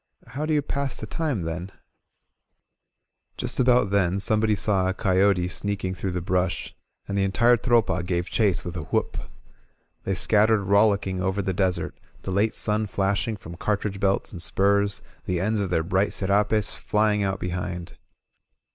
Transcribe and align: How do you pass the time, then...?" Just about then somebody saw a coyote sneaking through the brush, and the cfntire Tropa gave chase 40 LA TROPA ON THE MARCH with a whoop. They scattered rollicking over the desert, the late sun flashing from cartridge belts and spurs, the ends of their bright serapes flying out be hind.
How 0.29 0.47
do 0.47 0.53
you 0.55 0.63
pass 0.63 0.97
the 0.97 1.05
time, 1.05 1.43
then...?" 1.43 1.71
Just 3.37 3.59
about 3.59 3.91
then 3.91 4.19
somebody 4.19 4.55
saw 4.55 4.87
a 4.87 4.95
coyote 4.95 5.47
sneaking 5.47 5.93
through 5.93 6.13
the 6.13 6.23
brush, 6.23 6.75
and 7.07 7.15
the 7.15 7.27
cfntire 7.29 7.55
Tropa 7.61 8.01
gave 8.03 8.27
chase 8.27 8.61
40 8.61 8.79
LA 8.79 8.83
TROPA 8.83 8.87
ON 8.87 8.91
THE 8.91 8.97
MARCH 9.09 9.13
with 9.13 9.21
a 9.21 9.21
whoop. 9.21 9.31
They 10.05 10.13
scattered 10.15 10.63
rollicking 10.63 11.21
over 11.21 11.43
the 11.43 11.53
desert, 11.53 11.95
the 12.23 12.31
late 12.31 12.55
sun 12.55 12.87
flashing 12.87 13.37
from 13.37 13.57
cartridge 13.57 13.99
belts 13.99 14.31
and 14.31 14.41
spurs, 14.41 15.03
the 15.25 15.39
ends 15.39 15.59
of 15.59 15.69
their 15.69 15.83
bright 15.83 16.13
serapes 16.15 16.73
flying 16.73 17.21
out 17.21 17.39
be 17.39 17.49
hind. 17.49 17.95